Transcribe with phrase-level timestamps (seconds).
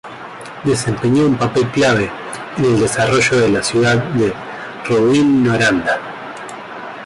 [0.63, 2.09] Desempeñó un papel clave
[2.57, 4.33] en el desarrollo de la ciudad de
[4.85, 5.99] Rouyn-Noranda.